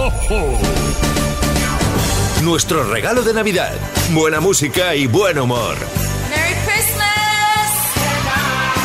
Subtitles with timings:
[2.42, 3.74] Nuestro regalo de Navidad.
[4.12, 5.76] Buena música y buen humor.
[6.30, 7.04] ¡Merry Christmas!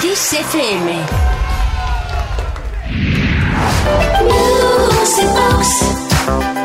[0.01, 1.05] Kiss FM.
[4.99, 6.64] Music Box.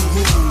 [0.00, 0.47] Ooh.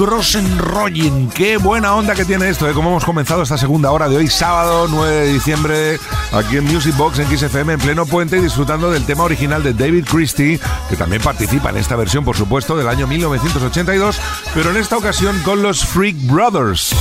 [0.00, 1.28] Grossenrolling.
[1.28, 2.72] Qué buena onda que tiene esto, ¿eh?
[2.72, 6.00] Como hemos comenzado esta segunda hora de hoy, sábado 9 de diciembre,
[6.32, 10.06] aquí en Music Box en XFM, en pleno puente, disfrutando del tema original de David
[10.06, 14.18] Christie, que también participa en esta versión, por supuesto, del año 1982,
[14.54, 16.94] pero en esta ocasión con los Freak Brothers.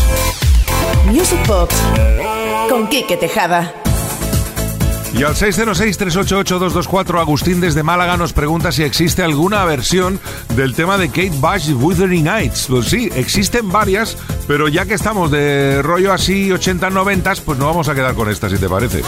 [1.05, 1.73] Music Box
[2.69, 3.78] con Kike Tejada.
[5.13, 10.19] Y al 606-388-224, Agustín desde Málaga nos pregunta si existe alguna versión
[10.55, 12.67] del tema de Kate Bush, Wuthering Heights.
[12.69, 17.89] Pues sí, existen varias, pero ya que estamos de rollo así 80-90, pues no vamos
[17.89, 19.01] a quedar con esta, si te parece.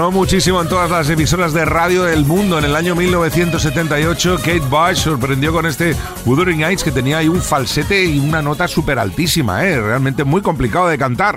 [0.00, 2.58] Sonó muchísimo en todas las emisoras de radio del mundo.
[2.58, 5.94] En el año 1978, Kate Bush sorprendió con este
[6.24, 9.78] Wuthering Heights que tenía ahí un falsete y una nota súper altísima, ¿eh?
[9.78, 11.36] realmente muy complicado de cantar.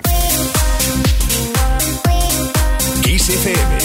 [3.02, 3.78] Kiss FM.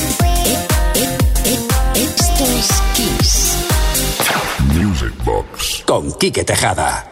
[1.95, 3.57] Esto es Kiss.
[4.75, 5.83] Music Box.
[5.85, 7.11] Con Quique Tejada.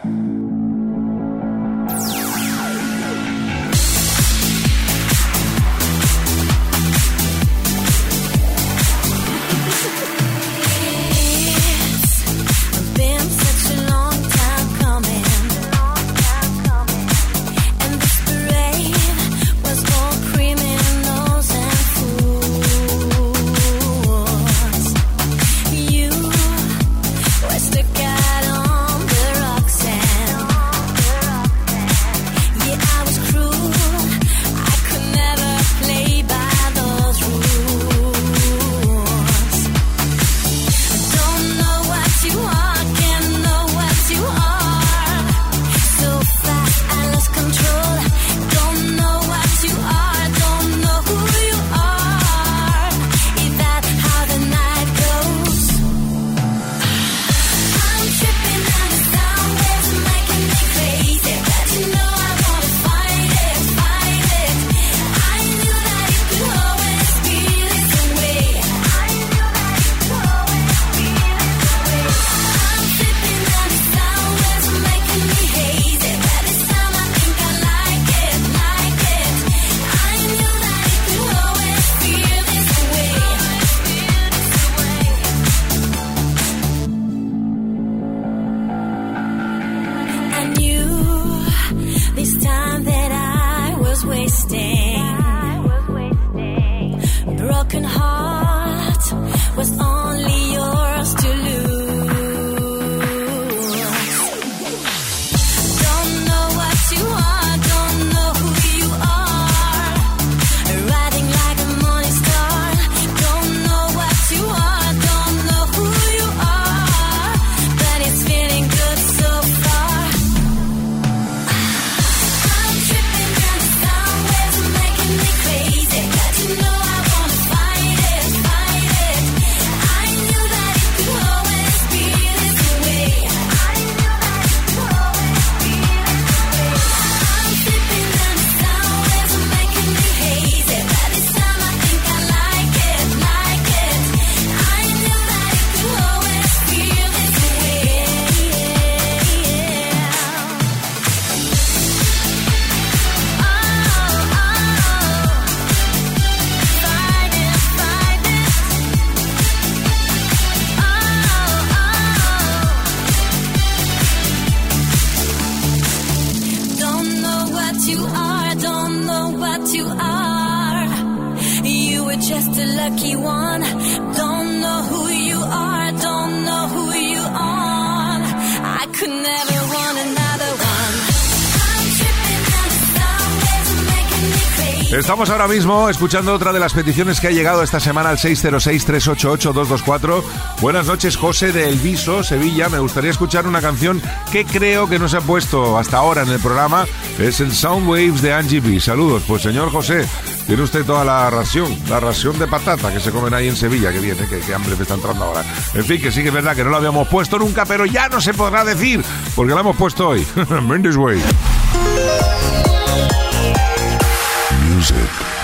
[185.48, 190.22] Mismo escuchando otra de las peticiones que ha llegado esta semana al 606-388-224.
[190.60, 192.68] Buenas noches, José de Elviso, Sevilla.
[192.68, 196.28] Me gustaría escuchar una canción que creo que no se ha puesto hasta ahora en
[196.28, 196.84] el programa.
[197.18, 198.78] Es el Sound Waves de Angie B.
[198.78, 199.22] Saludos.
[199.26, 200.06] Pues señor José,
[200.46, 203.90] tiene usted toda la ración, la ración de patata que se comen ahí en Sevilla,
[203.90, 205.42] que viene, que, hambre me está entrando ahora.
[205.74, 208.08] En fin, que sí que es verdad que no lo habíamos puesto nunca, pero ya
[208.08, 209.02] no se podrá decir,
[209.34, 210.26] porque lo hemos puesto hoy.
[210.68, 211.22] Mendes Way.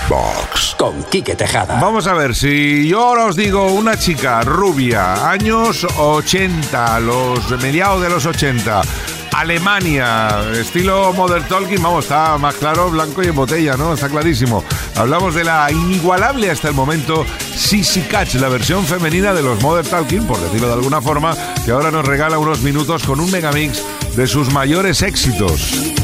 [0.09, 1.79] Box con Quique Tejada.
[1.79, 8.01] Vamos a ver, si yo ahora os digo una chica rubia, años 80, los mediados
[8.01, 8.81] de los 80,
[9.33, 13.93] Alemania, estilo Modern Talking, vamos, está más claro, blanco y en botella, ¿no?
[13.93, 14.63] Está clarísimo.
[14.95, 19.87] Hablamos de la inigualable hasta el momento Sissy Catch, la versión femenina de los Modern
[19.87, 21.35] Talking, por decirlo de alguna forma,
[21.65, 23.83] que ahora nos regala unos minutos con un megamix
[24.15, 25.94] de sus mayores éxitos.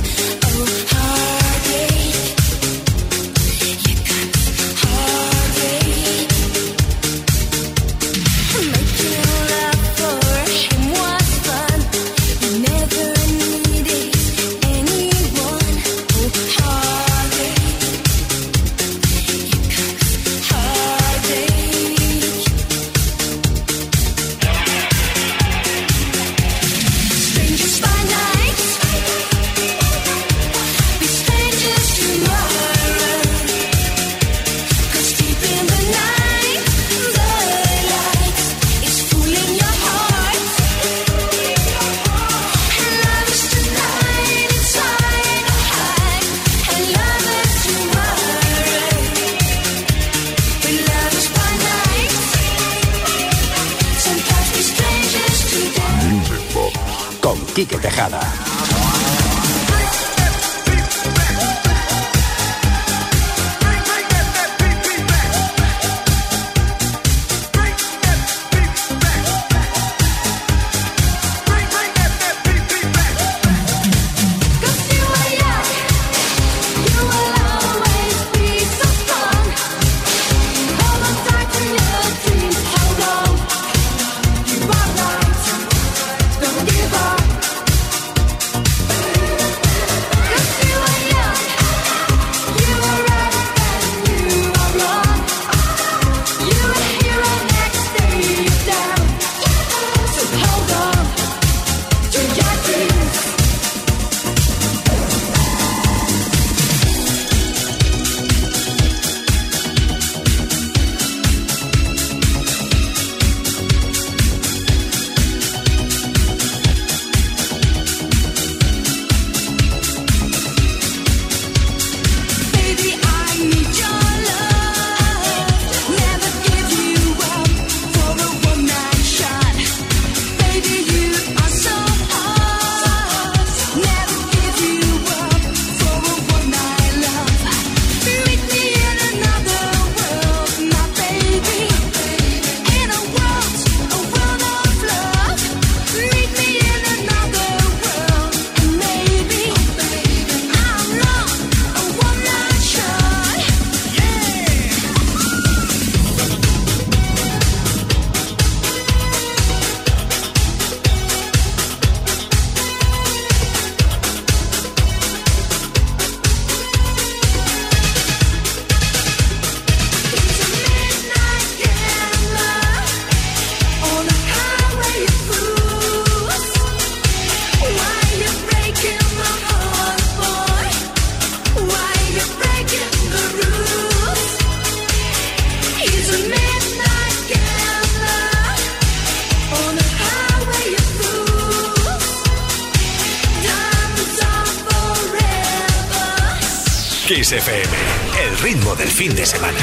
[197.13, 199.59] El ritmo del fin de semana.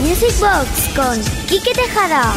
[0.00, 2.34] Music Box con Quique Tejada.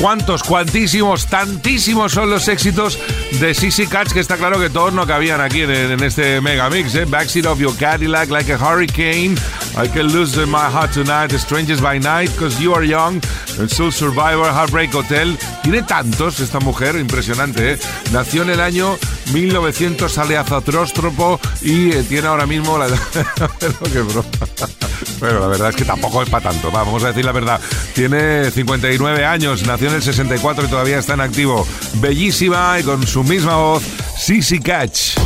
[0.00, 2.98] Cuántos, cuantísimos, tantísimos son los éxitos
[3.40, 6.94] de Sissy Catch que está claro que todos no cabían aquí en, este mega mix.
[6.94, 7.04] ¿eh?
[7.04, 9.34] Backseat of your Cadillac, Like a Hurricane,
[9.76, 13.20] I Can Lose My Heart Tonight, Strangers by Night, Cause You Are Young,
[13.68, 15.38] Soul Survivor, Heartbreak Hotel.
[15.62, 17.72] Tiene tantos esta mujer, impresionante.
[17.72, 17.78] ¿eh?
[18.12, 18.98] Nació en el año
[19.32, 20.44] 1900, sale a
[21.62, 22.86] y eh, tiene ahora mismo la.
[25.20, 27.60] Bueno, la verdad es que tampoco es para tanto, vamos a decir la verdad.
[27.94, 31.66] Tiene 59 años, nació en el 64 y todavía está en activo.
[31.94, 33.82] Bellísima y con su misma voz,
[34.18, 35.18] Sissy Catch.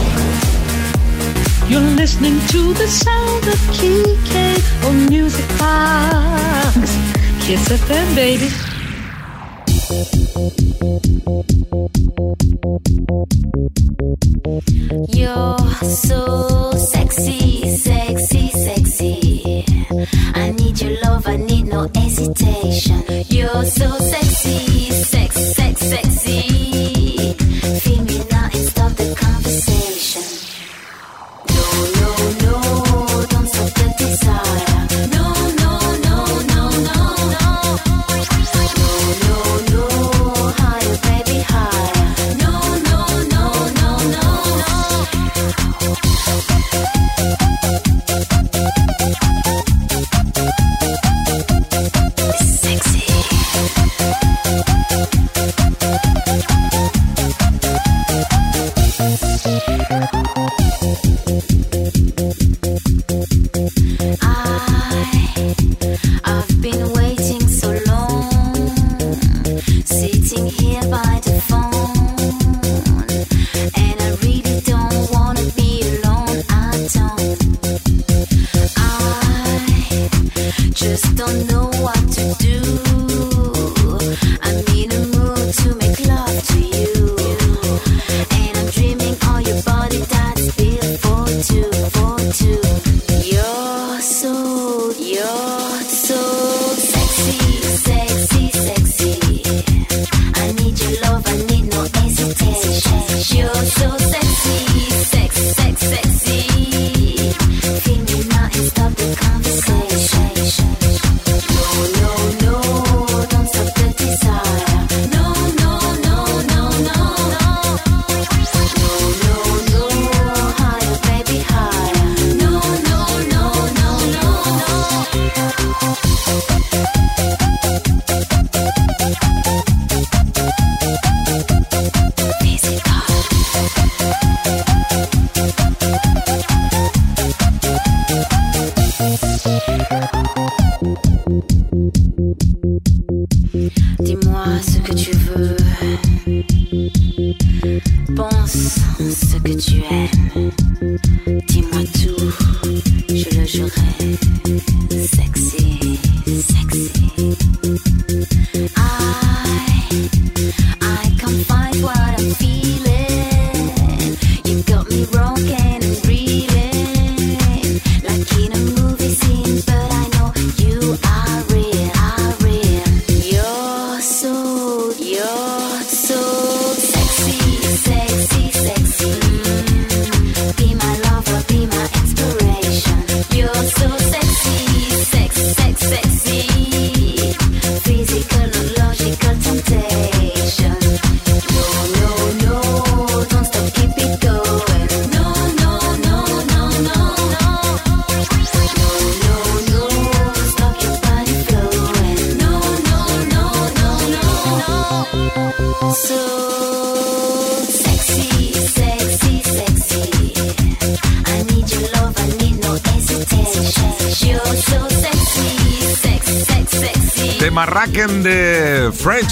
[27.81, 29.86] Feel me now and stop the conversation.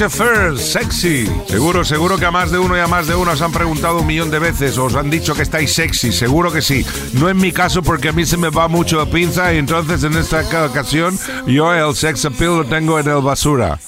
[0.02, 1.26] Affairs, sexy.
[1.46, 4.00] Seguro, seguro que a más de uno y a más de uno os han preguntado
[4.00, 6.84] un millón de veces, os han dicho que estáis sexy, seguro que sí.
[7.12, 10.02] No es mi caso porque a mí se me va mucho de pinza y entonces
[10.04, 13.78] en esta ocasión yo el sex appeal lo tengo en el basura.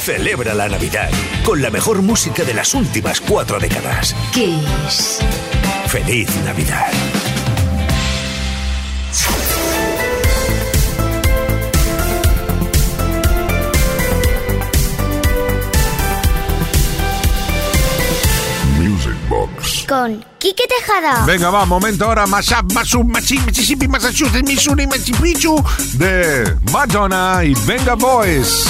[0.00, 1.10] Celebra la Navidad
[1.44, 4.14] con la mejor música de las últimas cuatro décadas.
[4.32, 5.18] Kiss.
[5.88, 6.92] ¡Feliz Navidad!
[19.86, 21.24] Con Quique Tejada.
[21.26, 27.94] Venga, va, momento ahora, Mashup, Mashup, Mississippi, Massachusetts, Missouri, Machu Picchu de Madonna y Venga
[27.94, 28.66] Boys.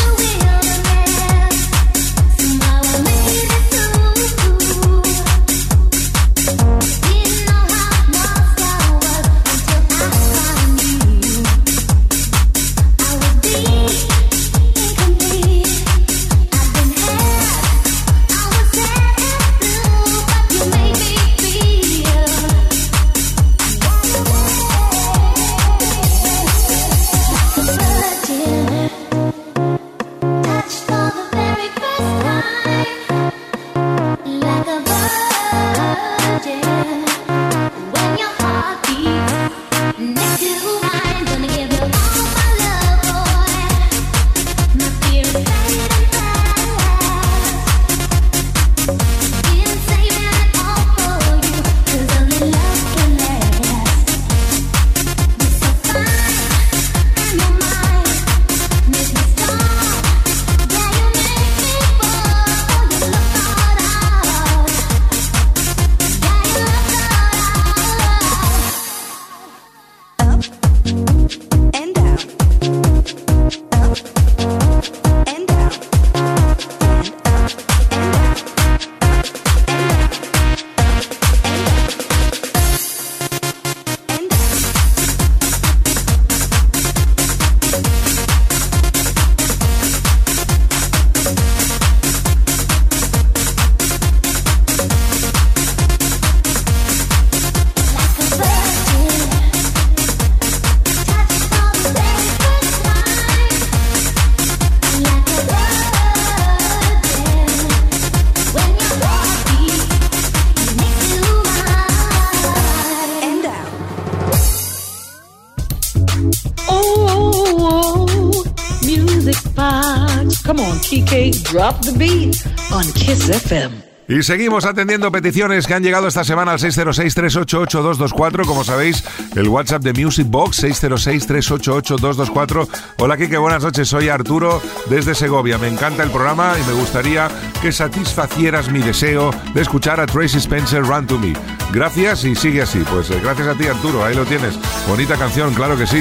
[124.08, 128.46] Y seguimos atendiendo peticiones que han llegado esta semana al 606-388-224.
[128.46, 129.02] Como sabéis,
[129.34, 132.68] el WhatsApp de Music Box 606-388-224.
[132.98, 133.88] Hola, Kike, buenas noches.
[133.88, 135.58] Soy Arturo desde Segovia.
[135.58, 137.28] Me encanta el programa y me gustaría
[137.60, 141.32] que satisfacieras mi deseo de escuchar a Tracy Spencer Run to Me.
[141.72, 142.84] Gracias y sigue así.
[142.88, 144.04] Pues eh, gracias a ti, Arturo.
[144.04, 144.56] Ahí lo tienes.
[144.86, 146.00] Bonita canción, claro que sí.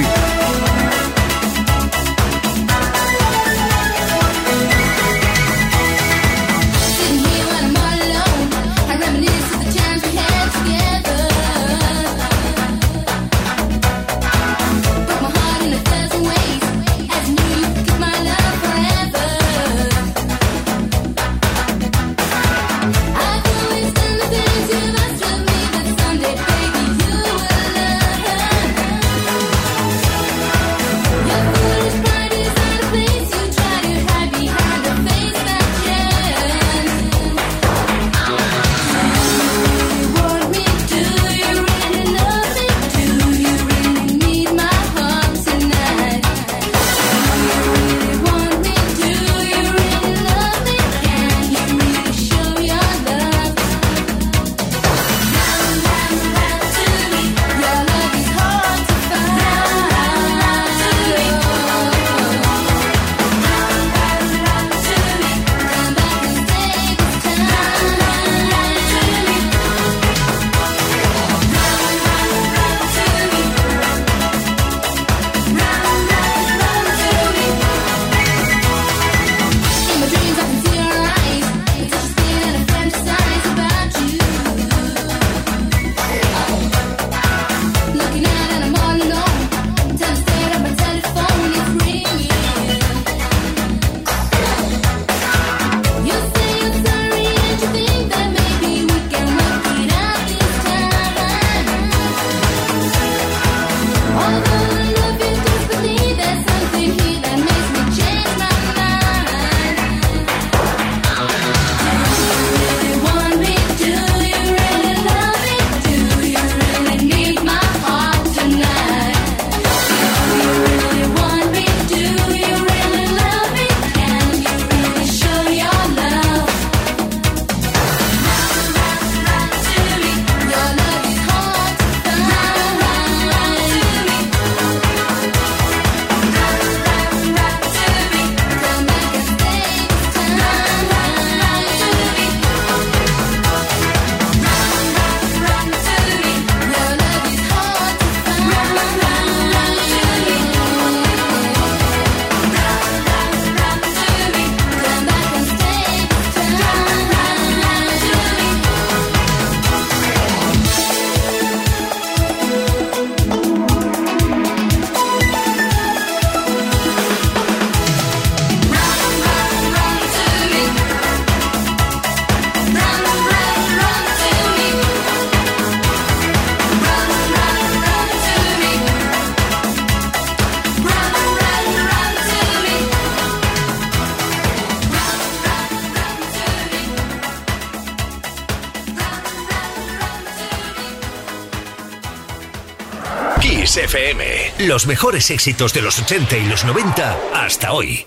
[194.76, 198.06] Los mejores éxitos de los 80 y los 90 hasta hoy.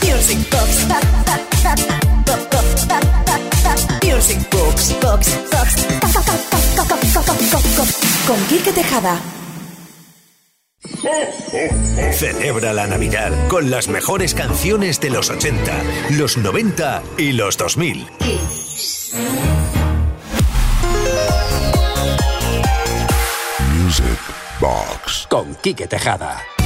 [0.00, 0.86] Music Box.
[4.02, 4.94] Music Box.
[5.02, 5.36] Box.
[5.52, 5.86] Box.
[8.26, 9.20] Con Quique Tejada.
[12.14, 15.82] Celebra la Navidad con las mejores canciones de los 80,
[16.16, 18.67] los 90 y los 2000.
[25.28, 26.57] Con Quique Tejada.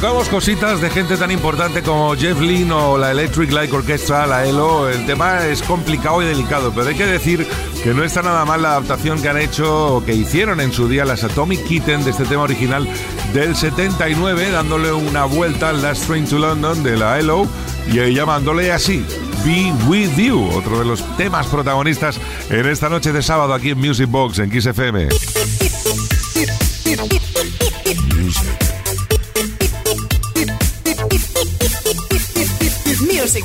[0.00, 4.46] Tocamos cositas de gente tan importante como Jeff Lynne o la Electric Light Orchestra, la
[4.46, 7.44] ELO, el tema es complicado y delicado, pero hay que decir
[7.82, 10.88] que no está nada mal la adaptación que han hecho o que hicieron en su
[10.88, 12.88] día las Atomic Kitten de este tema original
[13.34, 17.48] del 79, dándole una vuelta al Last Train to London de la ELO
[17.88, 19.04] y llamándole así.
[19.44, 23.78] Be With You, otro de los temas protagonistas en esta noche de sábado aquí en
[23.78, 24.68] Music Box en Kiss.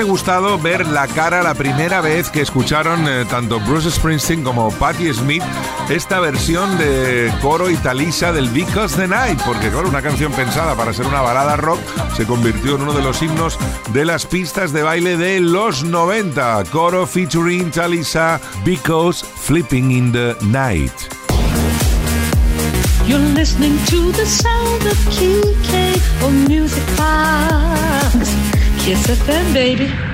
[0.00, 4.70] hubiese gustado ver la cara la primera vez que escucharon eh, tanto Bruce Springsteen como
[4.70, 5.42] Patti Smith
[5.90, 10.74] esta versión de coro y Talisa del Because the Night, porque claro, una canción pensada
[10.74, 11.80] para ser una balada rock
[12.16, 13.58] se convirtió en uno de los himnos
[13.92, 16.64] de las pistas de baile de los 90.
[16.70, 20.92] Coro featuring Talisa, Because Flipping in the Night.
[26.22, 28.49] Of Music Box.
[28.84, 30.09] Kiss FM, baby.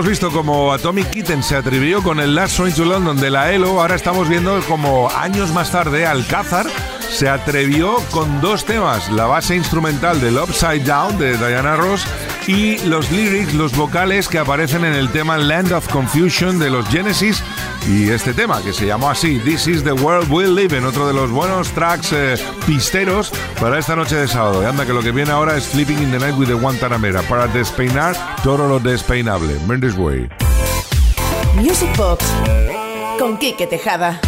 [0.00, 3.52] Hemos visto como Atomic Kitten se atrevió con el Last Train to London de la
[3.52, 6.64] ELO, ahora estamos viendo como años más tarde Alcázar
[7.10, 12.06] se atrevió con dos temas, la base instrumental del Upside Down de Diana Ross
[12.46, 16.88] y los lyrics, los vocales que aparecen en el tema Land of Confusion de los
[16.88, 17.42] Genesis
[17.88, 21.06] y este tema que se llamó así, This is the World We Live in, otro
[21.06, 22.34] de los buenos tracks eh,
[22.66, 24.62] pisteros para esta noche de sábado.
[24.62, 27.22] Y anda que lo que viene ahora es Sleeping in the Night with the Guantanamera,
[27.22, 29.58] para despeinar todo lo despeinable.
[29.66, 30.28] Mendes Way.
[31.56, 32.24] Music Box
[33.18, 34.20] con Quique Tejada.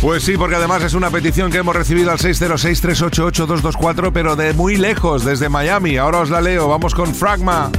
[0.00, 4.76] Pues sí, porque además es una petición que hemos recibido al 606-388-224, pero de muy
[4.76, 5.98] lejos, desde Miami.
[5.98, 7.70] Ahora os la leo, vamos con Fragma.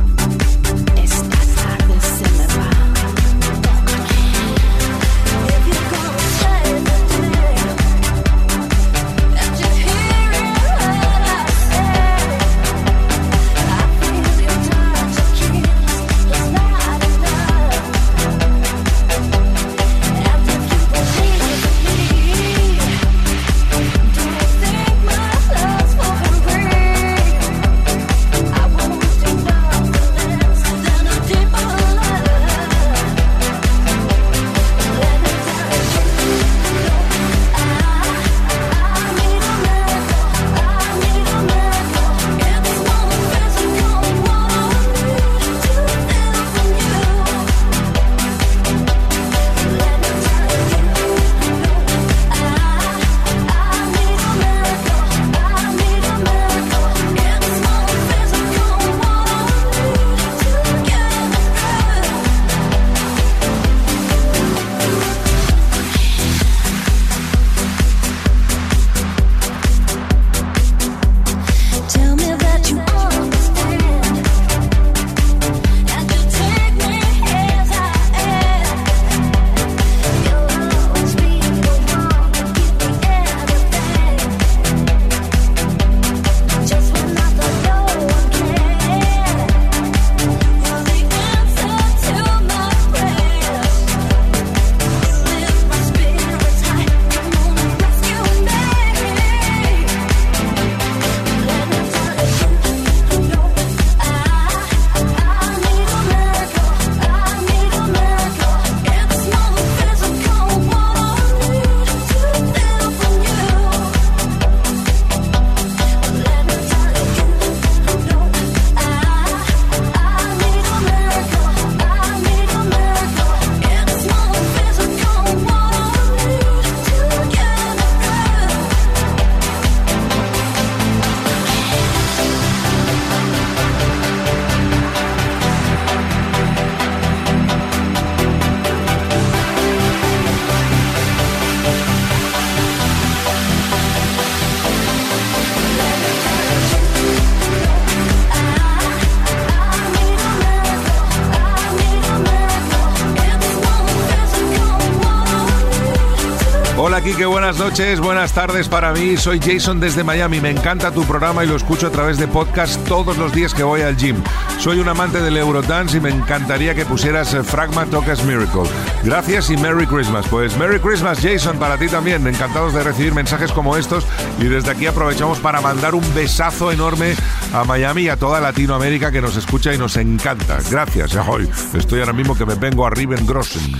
[157.01, 159.17] Hola Kike, buenas noches, buenas tardes para mí.
[159.17, 160.39] Soy Jason desde Miami.
[160.39, 163.63] Me encanta tu programa y lo escucho a través de podcast todos los días que
[163.63, 164.17] voy al gym.
[164.59, 168.69] Soy un amante del Eurodance y me encantaría que pusieras eh, Fragma Tocas Miracle.
[169.03, 170.27] Gracias y Merry Christmas.
[170.27, 172.27] Pues Merry Christmas Jason para ti también.
[172.27, 174.05] Encantados de recibir mensajes como estos
[174.39, 177.15] y desde aquí aprovechamos para mandar un besazo enorme
[177.51, 180.59] a Miami y a toda Latinoamérica que nos escucha y nos encanta.
[180.69, 181.15] Gracias.
[181.15, 181.49] Ahoy.
[181.73, 183.75] Estoy ahora mismo que me vengo a Grossen.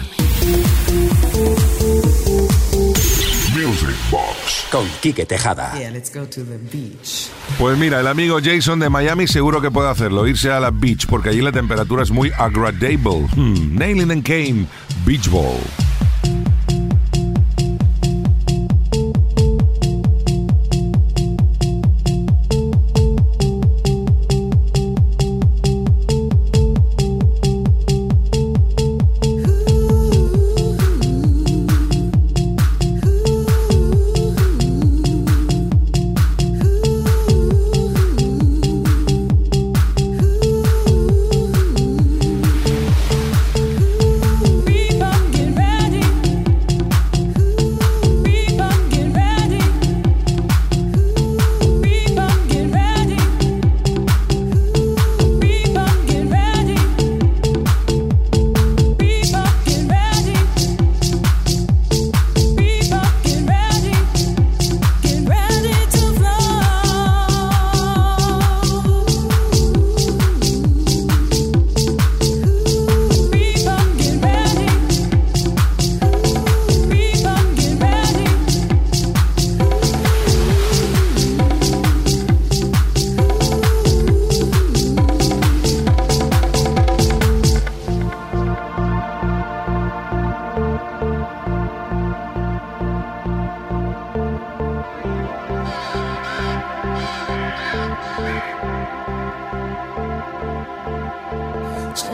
[3.71, 5.71] Music Box con Quique Tejada.
[5.79, 7.29] Yeah, let's go to the beach.
[7.57, 11.07] Pues mira, el amigo Jason de Miami seguro que puede hacerlo, irse a la beach,
[11.07, 13.29] porque allí la temperatura es muy agradable.
[13.33, 14.67] Hmm, Nailing and Kane,
[15.05, 15.61] Beach Ball.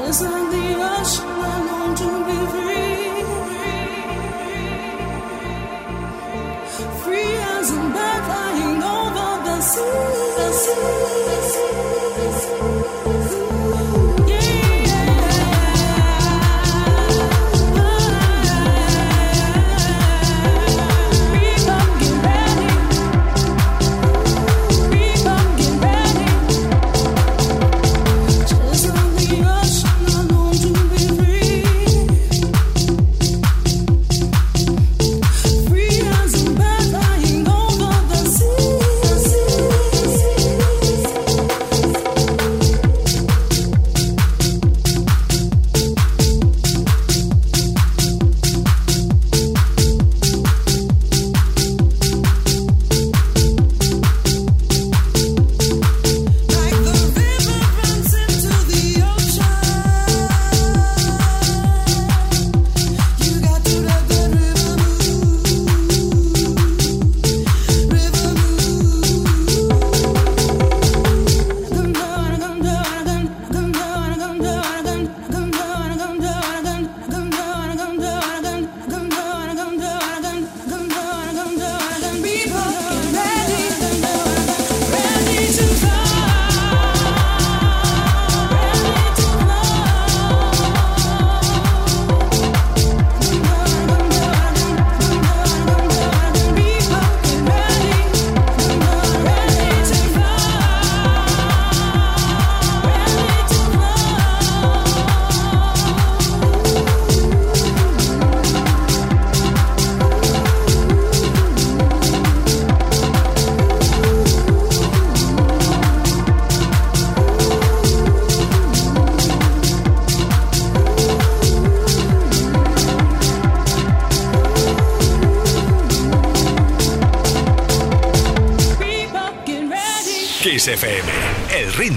[0.07, 3.23] As on the ocean, I long to be free.
[7.03, 10.27] Free as a bird flying over the sea.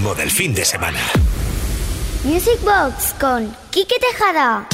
[0.01, 0.99] Ritmo del fin de semana.
[2.23, 4.67] Music Box con Quique Tejada.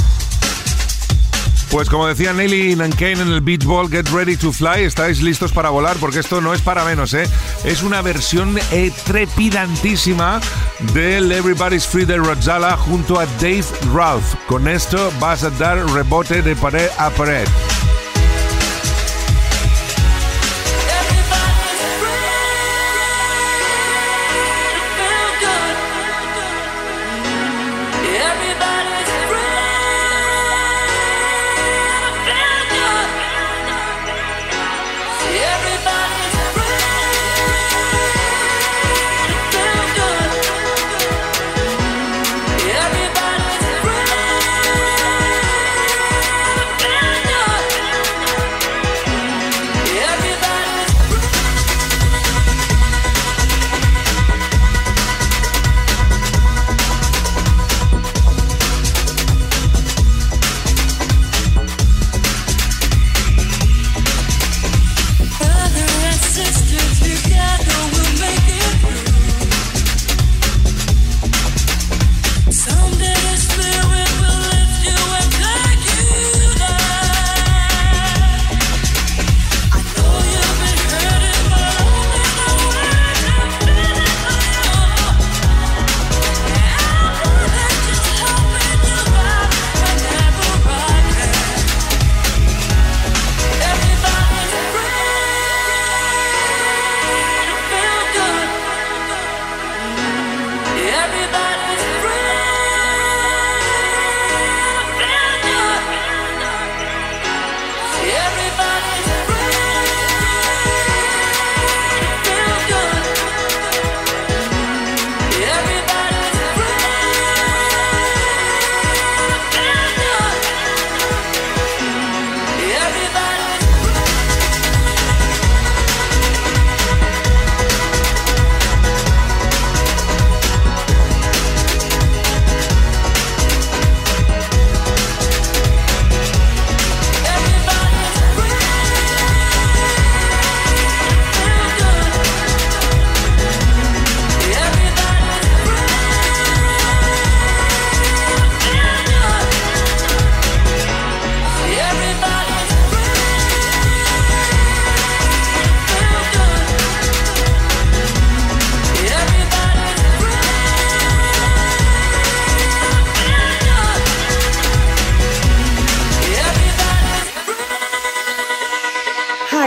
[1.69, 5.51] Pues como decía Nelly Nankane en el Beach Ball, Get Ready to Fly, estáis listos
[5.51, 7.27] para volar porque esto no es para menos, ¿eh?
[7.65, 10.39] Es una versión eh, trepidantísima
[10.93, 14.35] del Everybody's Free de Rodzala junto a Dave Ralph.
[14.47, 17.47] Con esto vas a dar rebote de pared a pared.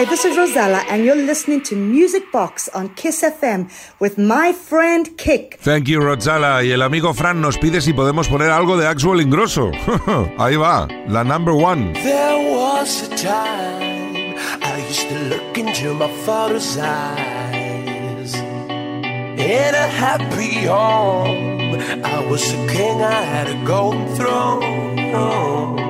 [0.00, 3.68] Hi, this is Rosella, and you're listening to Music Box on Kiss FM
[4.00, 5.58] with my friend Kick.
[5.60, 6.64] Thank you, Rodzala.
[6.64, 9.70] Y el amigo Fran nos pide si podemos poner algo de Axwell Ingrosso.
[10.38, 11.92] Ahí va, la number one.
[11.92, 18.34] There was a time I used to look into my father's eyes.
[18.34, 25.89] In a happy home, I was a king, I had a golden throne.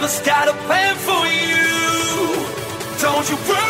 [0.00, 1.60] Heaven's got a plan for you.
[3.02, 3.69] Don't you worry,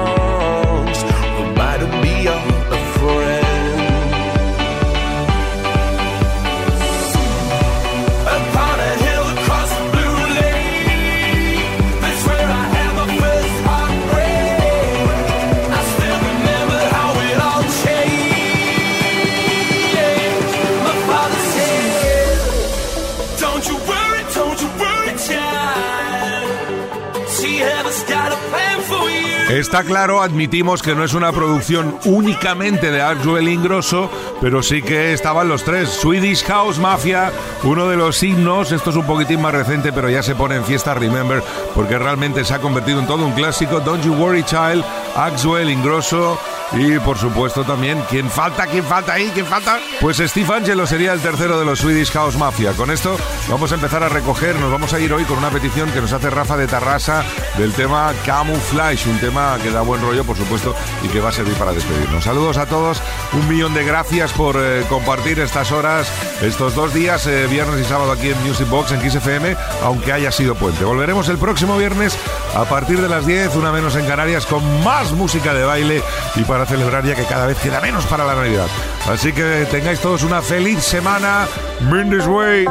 [29.71, 34.11] Está claro, admitimos que no es una producción únicamente de Axwell Ingrosso,
[34.41, 35.87] pero sí que estaban los tres.
[35.87, 37.31] Swedish House Mafia,
[37.63, 40.65] uno de los himnos, esto es un poquitín más reciente, pero ya se pone en
[40.65, 41.41] fiesta Remember,
[41.73, 43.79] porque realmente se ha convertido en todo un clásico.
[43.79, 44.83] Don't You Worry Child,
[45.15, 46.37] Axwell Ingrosso.
[46.73, 48.65] Y por supuesto también, ¿quién falta?
[48.65, 49.29] ¿Quién falta ahí?
[49.33, 49.79] ¿Quién falta?
[49.99, 52.71] Pues Steve Angelo sería el tercero de los Swedish House Mafia.
[52.73, 53.17] Con esto
[53.49, 56.13] vamos a empezar a recoger, nos vamos a ir hoy con una petición que nos
[56.13, 57.25] hace Rafa de Tarrasa
[57.57, 61.33] del tema Camouflage, un tema que da buen rollo, por supuesto, y que va a
[61.33, 62.23] servir para despedirnos.
[62.23, 63.01] Saludos a todos,
[63.33, 66.11] un millón de gracias por eh, compartir estas horas,
[66.41, 70.31] estos dos días, eh, viernes y sábado aquí en Music Box, en XFM, aunque haya
[70.31, 70.85] sido puente.
[70.85, 72.17] Volveremos el próximo viernes
[72.55, 76.01] a partir de las 10, una menos en Canarias, con más música de baile
[76.35, 78.67] y para celebrar ya que cada vez queda menos para la Navidad.
[79.09, 81.47] Así que tengáis todos una feliz semana.
[81.81, 82.65] Mind this way.